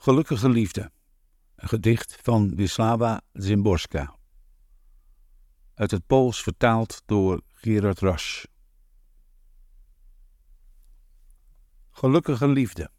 [0.00, 0.90] Gelukkige liefde.
[1.54, 4.18] Een gedicht van Wisława Zimborska.
[5.74, 8.44] Uit het Pools vertaald door Gerard Rasch.
[11.90, 12.90] Gelukkige liefde.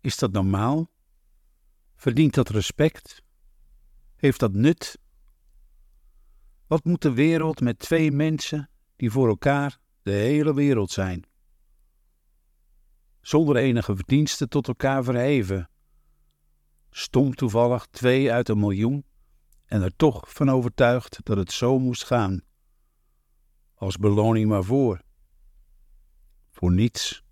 [0.00, 0.90] Is dat normaal?
[1.96, 3.22] Verdient dat respect?
[4.16, 4.98] Heeft dat nut?
[6.66, 11.24] Wat moet de wereld met twee mensen die voor elkaar de hele wereld zijn?
[13.20, 15.66] Zonder enige verdiensten tot elkaar verheven
[16.94, 19.04] stom toevallig twee uit een miljoen
[19.64, 22.42] en er toch van overtuigd dat het zo moest gaan.
[23.74, 25.02] Als beloning maar voor.
[26.50, 27.22] Voor niets.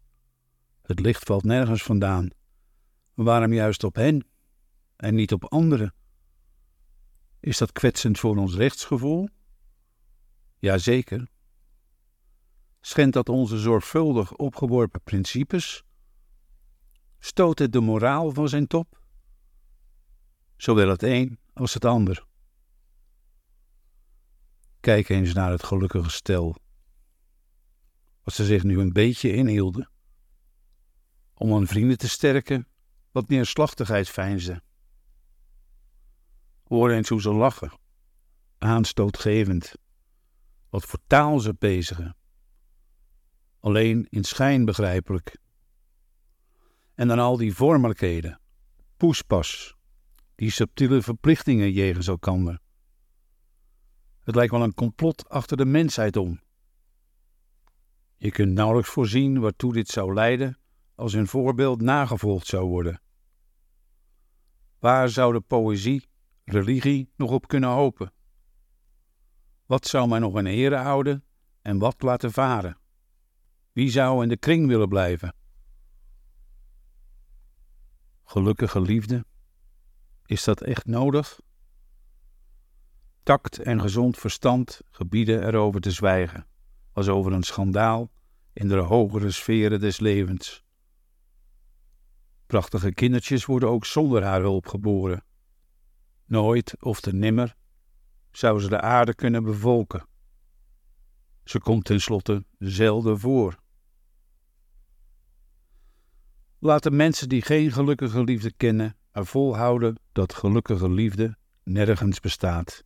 [0.83, 2.29] Het licht valt nergens vandaan.
[3.15, 4.27] Waarom juist op hen
[4.97, 5.95] en niet op anderen?
[7.41, 9.29] Is dat kwetsend voor ons rechtsgevoel?
[10.59, 11.29] Jazeker.
[12.81, 15.85] Schendt dat onze zorgvuldig opgeworpen principes?
[17.19, 19.00] Stoot het de moraal van zijn top?
[20.63, 22.27] Zowel het een als het ander.
[24.81, 26.57] Kijk eens naar het gelukkige stel.
[28.23, 29.91] Als ze zich nu een beetje inhielden.
[31.35, 32.69] Om hun vrienden te sterken,
[33.11, 34.63] wat neerslachtigheid veinzen.
[36.65, 37.73] Hoor eens hoe ze lachen,
[38.59, 39.75] aanstootgevend.
[40.69, 42.17] Wat voor taal ze bezigen.
[43.61, 45.39] Alleen in schijn begrijpelijk.
[46.95, 48.41] En dan al die vormelijkheden,
[48.97, 49.79] poespas,
[50.41, 52.61] die subtiele verplichtingen jegens elkander.
[54.21, 56.41] Het lijkt wel een complot achter de mensheid om.
[58.17, 60.59] Je kunt nauwelijks voorzien waartoe dit zou leiden
[60.95, 63.01] als hun voorbeeld nagevolgd zou worden.
[64.79, 66.09] Waar zou de poëzie,
[66.45, 68.13] religie nog op kunnen hopen?
[69.67, 71.25] Wat zou men nog in ere houden
[71.63, 72.79] en wat laten varen?
[73.73, 75.35] Wie zou in de kring willen blijven?
[78.25, 79.29] Gelukkige liefde
[80.31, 81.41] is dat echt nodig?
[83.23, 86.47] Tact en gezond verstand gebieden erover te zwijgen,
[86.93, 88.11] als over een schandaal
[88.53, 90.65] in de hogere sferen des levens.
[92.47, 95.25] Prachtige kindertjes worden ook zonder haar hulp geboren.
[96.25, 97.57] Nooit of te nimmer
[98.31, 100.07] zou ze de aarde kunnen bevolken.
[101.45, 103.61] Ze komt tenslotte zelden voor.
[106.59, 112.83] Laten mensen die geen gelukkige liefde kennen maar volhouden dat gelukkige liefde nergens bestaat.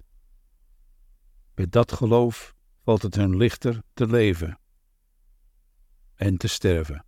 [1.54, 4.58] Met dat geloof valt het hun lichter te leven
[6.14, 7.04] en te sterven.